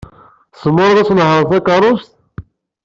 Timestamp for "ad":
1.01-1.07